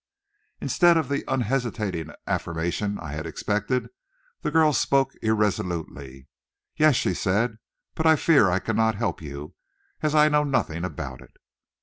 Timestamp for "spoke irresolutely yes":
4.73-6.95